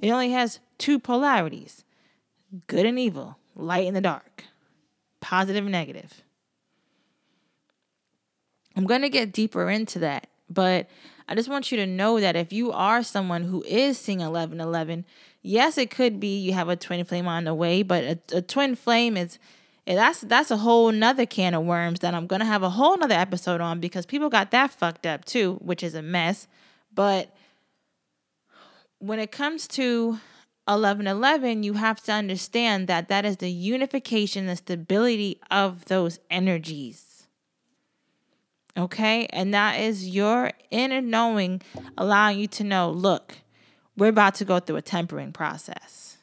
[0.00, 1.84] It only has two polarities
[2.66, 4.44] good and evil, light and the dark,
[5.20, 6.22] positive and negative.
[8.76, 10.88] I'm going to get deeper into that, but
[11.28, 15.04] I just want you to know that if you are someone who is seeing 1111,
[15.42, 18.42] yes, it could be you have a twin flame on the way, but a, a
[18.42, 19.38] twin flame is
[19.86, 23.14] that's that's a whole nother can of worms that I'm gonna have a whole nother
[23.14, 26.46] episode on because people got that fucked up too, which is a mess.
[26.94, 27.34] But
[29.00, 30.20] when it comes to
[30.66, 37.26] 1111, you have to understand that that is the unification, the stability of those energies.
[38.76, 39.26] Okay?
[39.30, 41.62] And that is your inner knowing
[41.98, 43.38] allowing you to know look,
[43.96, 46.18] we're about to go through a tempering process.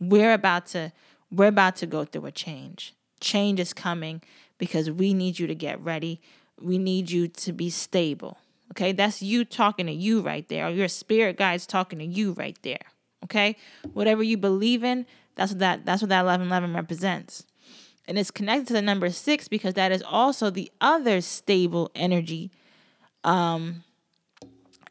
[0.00, 0.92] We're about to
[1.30, 2.94] we're about to go through a change.
[3.20, 4.22] Change is coming
[4.58, 6.20] because we need you to get ready.
[6.60, 8.38] We need you to be stable.
[8.72, 12.32] Okay, that's you talking to you right there, or your spirit guide's talking to you
[12.32, 12.80] right there.
[13.24, 13.56] Okay,
[13.92, 17.44] whatever you believe in, that's what that that's what that eleven eleven represents,
[18.06, 22.50] and it's connected to the number six because that is also the other stable energy,
[23.24, 23.84] um,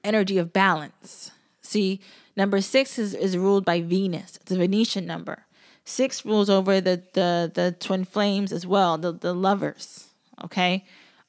[0.03, 1.31] energy of balance.
[1.61, 1.99] See,
[2.35, 4.37] number six is is ruled by Venus.
[4.41, 5.45] It's a Venetian number.
[5.83, 10.07] Six rules over the the the twin flames as well, the the lovers.
[10.43, 10.85] Okay,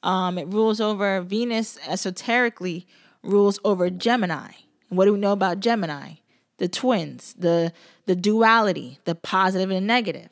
[0.07, 2.87] um, it rules over Venus esoterically
[3.23, 4.51] rules over Gemini.
[4.87, 6.13] What do we know about Gemini?
[6.59, 7.73] The twins, the
[8.05, 10.29] the duality, the positive and negative.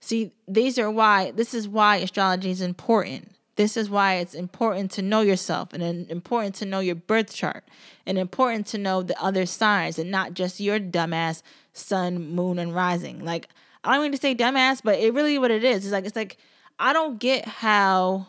[0.00, 3.32] See, these are why this is why astrology is important.
[3.56, 7.64] This is why it's important to know yourself and important to know your birth chart
[8.06, 12.74] and important to know the other signs and not just your dumbass sun, moon, and
[12.74, 13.24] rising.
[13.24, 13.48] Like,
[13.84, 15.84] I don't mean to say dumbass, but it really what it is.
[15.84, 16.38] It's like it's like
[16.78, 18.28] I don't get how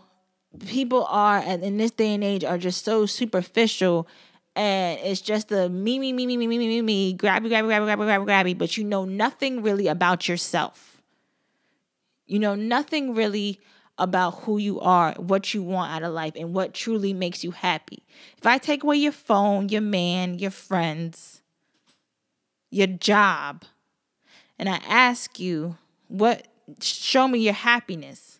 [0.59, 4.07] people are and in this day and age are just so superficial
[4.55, 7.67] and it's just the me me me me me me me me me grabby grabby
[7.67, 11.01] grabby grabby grabby grabby but you know nothing really about yourself.
[12.25, 13.59] You know nothing really
[13.97, 17.51] about who you are what you want out of life and what truly makes you
[17.51, 18.03] happy.
[18.37, 21.41] If i take away your phone your man your friends
[22.71, 23.63] your job
[24.57, 26.47] and i ask you what
[26.81, 28.32] show me your happiness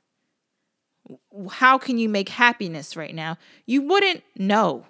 [1.52, 3.38] how can you make happiness right now?
[3.66, 4.86] You wouldn't know.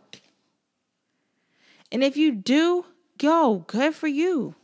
[1.91, 2.85] And if you do,
[3.17, 4.55] go, good for you.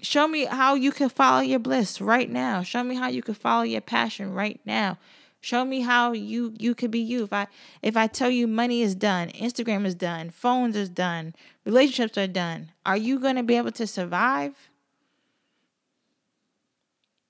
[0.00, 2.62] Show me how you can follow your bliss right now.
[2.62, 4.98] Show me how you can follow your passion right now.
[5.40, 7.24] Show me how you you could be you.
[7.24, 7.46] If I
[7.82, 12.26] if I tell you money is done, Instagram is done, phones is done, relationships are
[12.26, 14.70] done, are you going to be able to survive?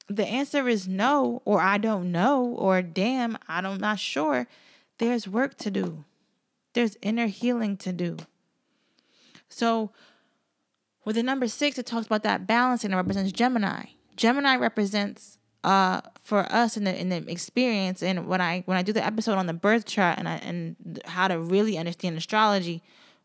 [0.08, 4.46] The answer is no, or I don't know, or damn, I'm not sure,
[4.98, 6.04] there's work to do.
[6.74, 8.16] There's inner healing to do.
[9.48, 9.90] So,
[11.04, 13.84] with the number six, it talks about that balancing and it represents Gemini.
[14.16, 18.82] Gemini represents uh for us in the in the experience and when I when I
[18.82, 22.82] do the episode on the birth chart and I and how to really understand astrology,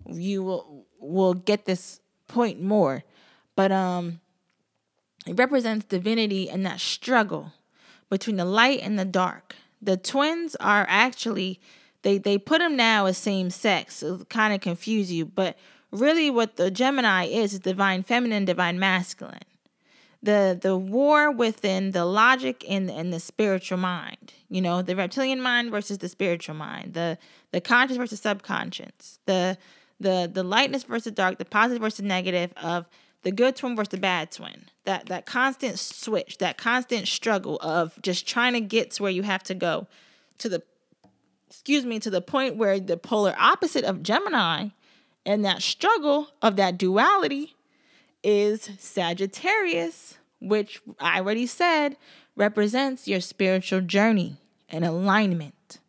[0.07, 3.03] you will will get this point more.
[3.55, 4.21] But um
[5.27, 7.53] it represents divinity and that struggle
[8.09, 9.55] between the light and the dark.
[9.81, 11.59] The twins are actually
[12.03, 15.57] they they put them now as same sex, so kind of confuse you, but
[15.91, 19.39] really what the Gemini is is divine feminine, divine masculine.
[20.23, 24.33] The the war within the logic and, and the spiritual mind.
[24.49, 27.17] You know, the reptilian mind versus the spiritual mind, the
[27.51, 29.57] the conscious versus subconscious, the
[29.99, 32.87] the the lightness versus dark, the positive versus negative of
[33.23, 34.65] the good twin versus the bad twin.
[34.85, 39.23] That that constant switch, that constant struggle of just trying to get to where you
[39.23, 39.87] have to go
[40.39, 40.63] to the
[41.47, 44.69] excuse me, to the point where the polar opposite of Gemini
[45.25, 47.55] and that struggle of that duality
[48.23, 51.97] is Sagittarius, which I already said
[52.35, 54.37] represents your spiritual journey
[54.69, 55.79] and alignment.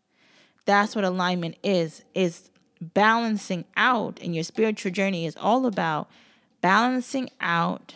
[0.65, 2.03] That's what alignment is.
[2.15, 6.11] Is balancing out and your spiritual journey is all about
[6.63, 7.95] balancing out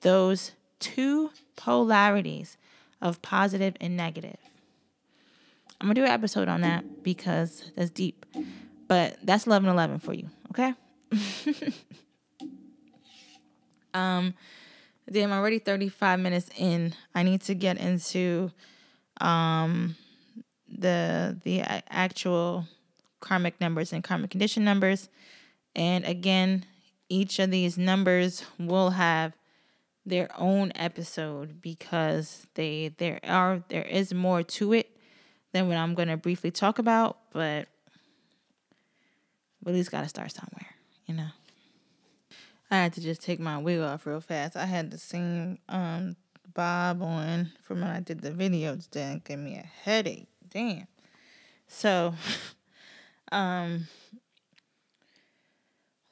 [0.00, 2.56] those two polarities
[3.02, 4.36] of positive and negative.
[5.80, 8.24] I'm gonna do an episode on that because that's deep,
[8.88, 10.72] but that's 11 11 for you, okay?
[13.92, 14.32] um,
[15.14, 16.94] I'm already 35 minutes in.
[17.14, 18.50] I need to get into
[19.20, 19.96] um
[20.68, 22.66] the the actual
[23.20, 25.08] karmic numbers and karmic condition numbers.
[25.76, 26.64] And again,
[27.14, 29.36] each of these numbers will have
[30.04, 34.90] their own episode because they there are there is more to it
[35.52, 37.68] than what I'm going to briefly talk about, but
[39.64, 40.74] least got to start somewhere,
[41.06, 41.28] you know.
[42.70, 44.56] I had to just take my wig off real fast.
[44.56, 46.16] I had the same um
[46.52, 50.26] bob on from when I did the video today and gave me a headache.
[50.50, 50.88] Damn.
[51.68, 52.14] So,
[53.32, 53.86] um,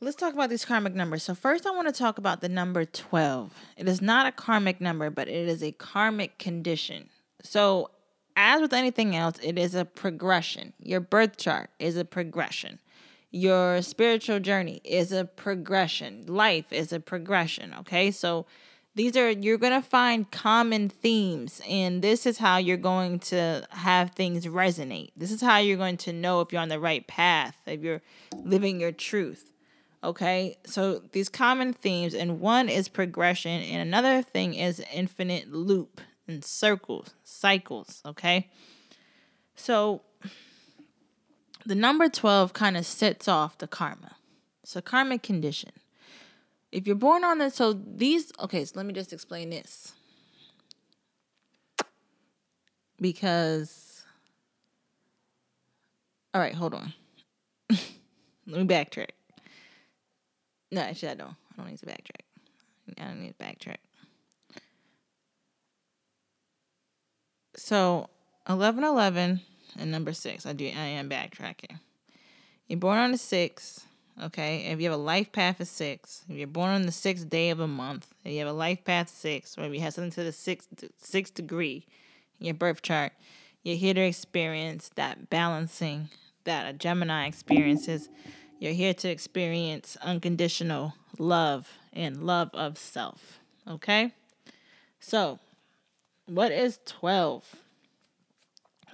[0.03, 1.23] let's talk about these karmic numbers.
[1.23, 3.55] So, first, I want to talk about the number 12.
[3.77, 7.09] It is not a karmic number, but it is a karmic condition.
[7.43, 7.91] So,
[8.37, 10.73] as with anything else, it is a progression.
[10.83, 12.81] Your birth chart is a progression.
[13.31, 16.25] Your spiritual journey is a progression.
[16.27, 17.73] Life is a progression.
[17.81, 18.11] Okay.
[18.11, 18.47] So,
[18.95, 23.67] these are you're going to find common themes and this is how you're going to
[23.71, 27.07] have things resonate this is how you're going to know if you're on the right
[27.07, 28.03] path if you're
[28.45, 29.52] living your truth
[30.03, 36.01] okay so these common themes and one is progression and another thing is infinite loop
[36.27, 38.51] and circles cycles okay
[39.55, 40.03] so
[41.65, 44.17] the number 12 kind of sets off the karma
[44.65, 45.73] so karmic condition
[46.73, 49.93] if you're born on this, so these, okay, so let me just explain this.
[52.99, 54.05] Because,
[56.33, 56.95] all right, hold on.
[57.71, 57.81] let
[58.47, 59.11] me backtrack.
[60.73, 61.29] No, actually, I don't.
[61.53, 62.99] I don't need to backtrack.
[62.99, 63.77] I don't need to backtrack.
[67.55, 68.09] So,
[68.49, 69.41] 11 11
[69.79, 70.47] and number 6.
[70.47, 71.79] I do I am backtracking.
[72.67, 73.85] You're born on the 6th
[74.21, 77.31] Okay, if you have a life path of six, if you're born on the sixth
[77.31, 79.95] day of a month, if you have a life path six, or if you have
[79.95, 80.69] something to the sixth
[80.99, 81.87] sixth degree
[82.39, 83.13] in your birth chart,
[83.63, 86.11] you're here to experience that balancing
[86.45, 88.11] that a Gemini experiences.
[88.63, 93.41] You're here to experience unconditional love and love of self.
[93.67, 94.13] Okay?
[95.01, 95.41] So,
[96.27, 97.57] what is 12?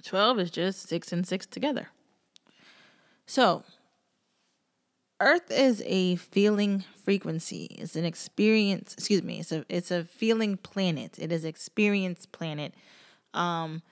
[0.03, 1.89] 12 is just 6 and 6 together.
[3.27, 3.63] So,
[5.19, 7.65] Earth is a feeling frequency.
[7.65, 8.95] It's an experience.
[8.95, 9.39] Excuse me.
[9.39, 11.19] It's a it's a feeling planet.
[11.19, 12.73] It is experience planet.
[13.35, 13.83] Um,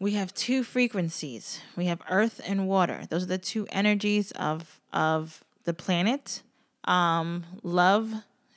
[0.00, 1.60] we have two frequencies.
[1.76, 3.02] We have Earth and water.
[3.08, 6.42] Those are the two energies of of the planet.
[6.84, 8.12] Um, love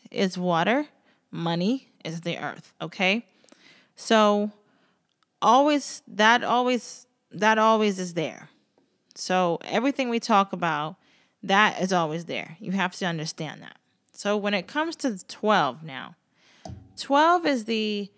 [0.10, 0.88] is water.
[1.30, 2.74] Money is the Earth.
[2.82, 3.26] Okay,
[3.96, 4.52] so
[5.42, 8.50] always that always that always is there.
[9.16, 10.96] So everything we talk about
[11.44, 12.56] that is always there.
[12.60, 13.78] You have to understand that.
[14.14, 16.16] So when it comes to 12 now,
[16.98, 18.10] 12 is the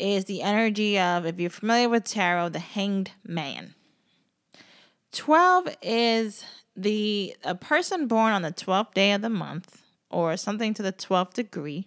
[0.00, 3.74] is the energy of if you're familiar with tarot, the hanged man.
[5.12, 6.44] 12 is
[6.76, 10.92] the a person born on the 12th day of the month or something to the
[10.92, 11.86] 12th degree.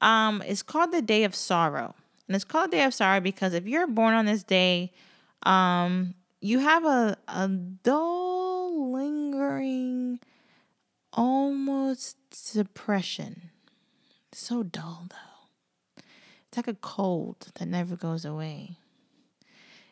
[0.00, 1.94] Um is called the day of sorrow.
[2.26, 4.92] And it's called the day of sorrow because if you're born on this day,
[5.44, 10.20] um you have a a dull lingering
[11.12, 12.16] almost
[12.52, 13.50] depression.
[14.32, 15.33] So dull though.
[16.54, 18.76] It's like a cold that never goes away.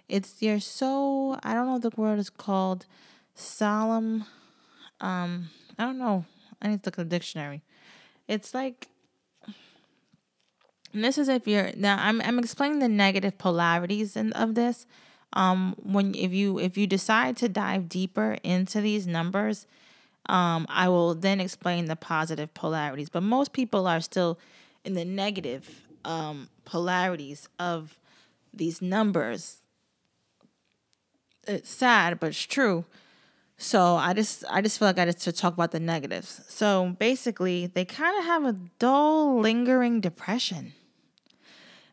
[0.08, 2.86] It's you're so I don't know what the word is called
[3.34, 4.26] solemn.
[5.00, 6.24] Um, I don't know.
[6.60, 7.62] I need to look at the dictionary.
[8.28, 8.86] It's like
[10.94, 14.86] this is if you're now I'm I'm explaining the negative polarities in, of this
[15.32, 19.66] um when if you if you decide to dive deeper into these numbers
[20.26, 24.38] um i will then explain the positive polarities but most people are still
[24.84, 27.98] in the negative um polarities of
[28.53, 29.59] these numbers
[31.46, 32.84] it's sad but it's true
[33.57, 36.94] so i just i just feel like i just to talk about the negatives so
[36.98, 40.72] basically they kind of have a dull lingering depression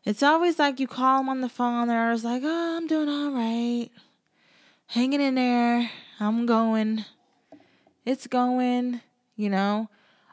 [0.04, 3.08] it's always like you call them on the phone, they're always like, oh, I'm doing
[3.08, 3.90] all right.
[4.86, 5.90] Hanging in there.
[6.18, 7.04] I'm going.
[8.06, 9.02] It's going,
[9.36, 9.90] you know.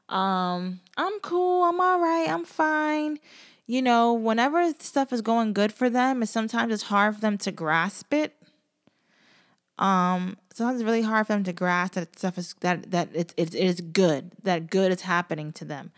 [0.08, 1.66] Um, I'm cool.
[1.66, 2.30] I'm all right.
[2.30, 3.20] I'm fine.
[3.70, 7.38] You know, whenever stuff is going good for them, and sometimes it's hard for them
[7.40, 8.34] to grasp it.
[9.78, 13.34] Um, sometimes it's really hard for them to grasp that stuff is that that it,
[13.38, 15.92] it, it is good, that good is happening to them.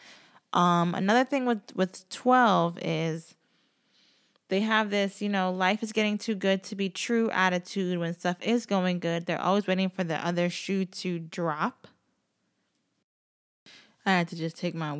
[0.51, 3.35] Um, another thing with with twelve is
[4.49, 8.13] they have this, you know, life is getting too good to be true attitude when
[8.15, 9.27] stuff is going good.
[9.27, 11.87] They're always waiting for the other shoe to drop.
[14.07, 14.99] I had to just take my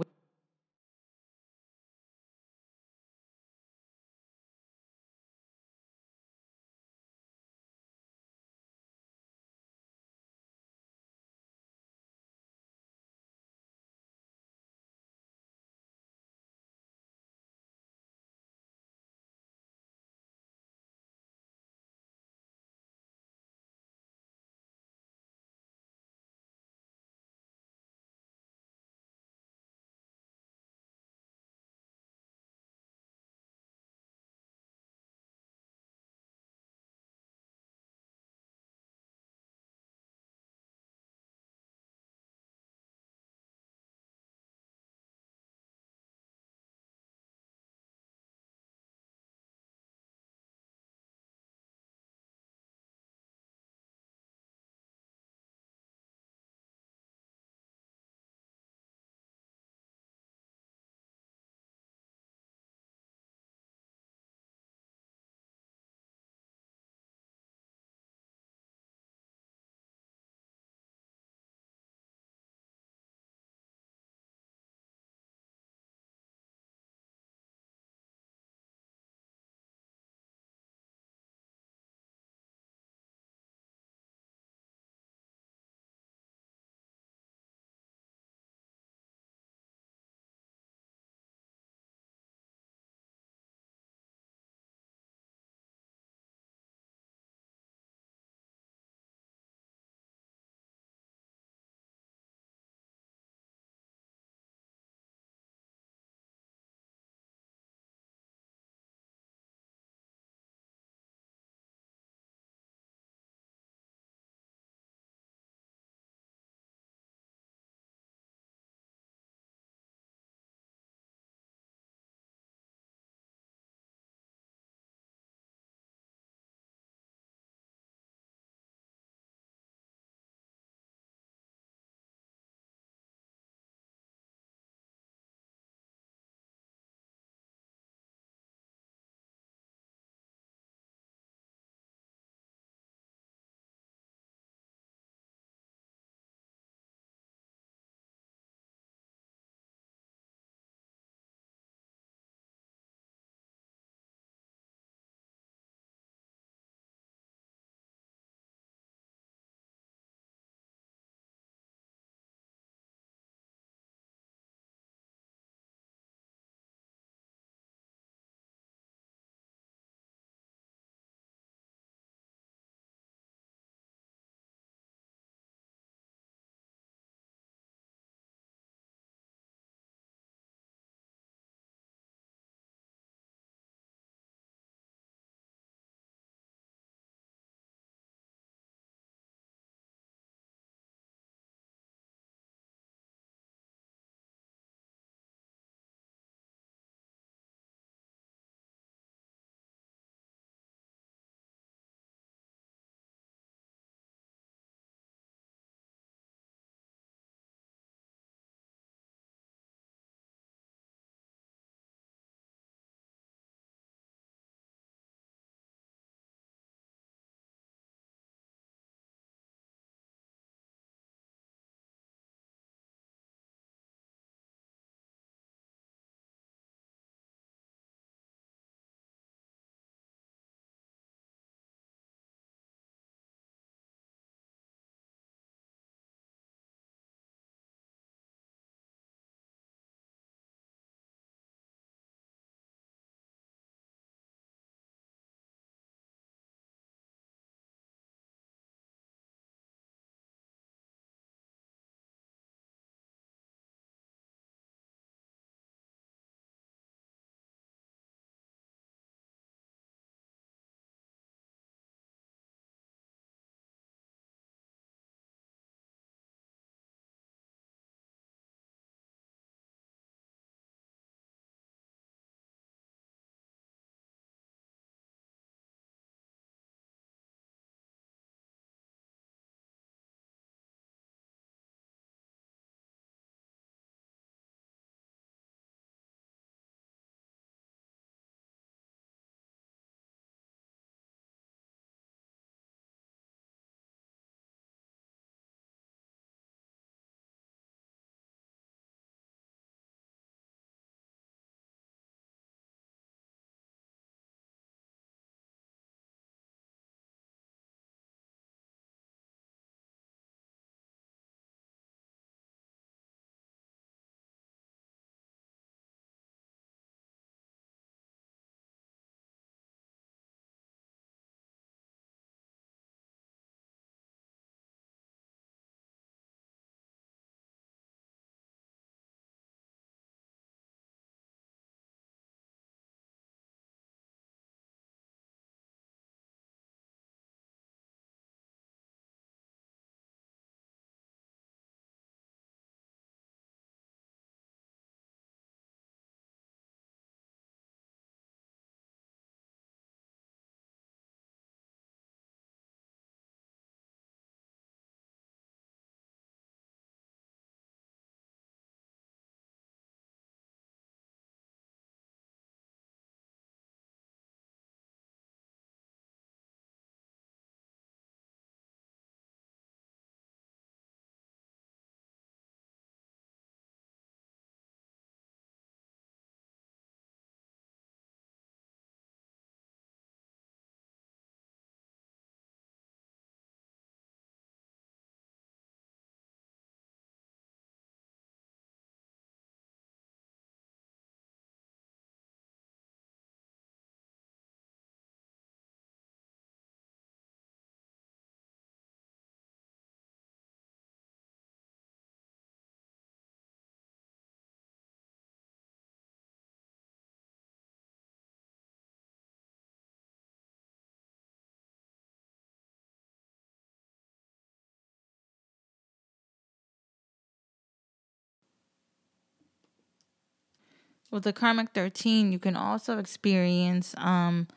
[421.12, 424.48] With the karmic 13, you can also experience um,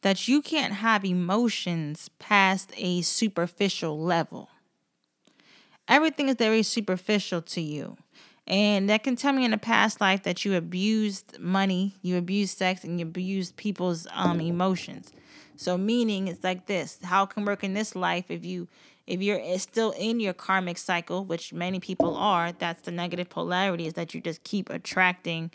[0.00, 4.48] that you can't have emotions past a superficial level.
[5.86, 7.96] Everything is very superficial to you.
[8.46, 12.56] And that can tell me in a past life that you abused money, you abused
[12.56, 15.12] sex, and you abused people's um, emotions.
[15.56, 18.66] So meaning it's like this: how can work in this life if you
[19.06, 23.86] if you're still in your karmic cycle, which many people are, that's the negative polarity
[23.86, 25.50] is that you just keep attracting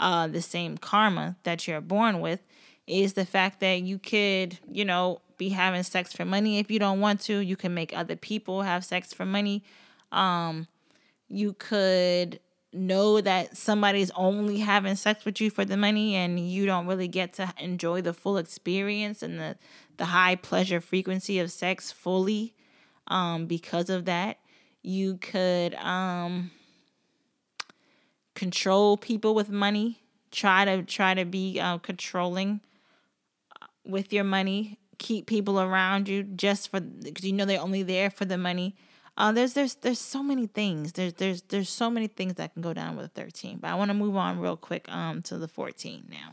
[0.00, 2.42] uh, the same karma that you're born with.
[2.86, 6.80] Is the fact that you could, you know, be having sex for money if you
[6.80, 7.38] don't want to.
[7.38, 9.62] You can make other people have sex for money.
[10.10, 10.66] Um,
[11.28, 12.40] you could
[12.72, 17.08] know that somebody's only having sex with you for the money and you don't really
[17.08, 19.56] get to enjoy the full experience and the
[19.96, 22.54] the high pleasure frequency of sex fully
[23.08, 24.38] um because of that
[24.82, 26.52] you could um
[28.34, 32.60] control people with money try to try to be uh, controlling
[33.60, 37.82] uh, with your money keep people around you just for because you know they're only
[37.82, 38.76] there for the money
[39.16, 40.92] uh, there's there's there's so many things.
[40.92, 43.58] There's there's there's so many things that can go down with 13.
[43.58, 46.32] But I want to move on real quick um to the 14 now.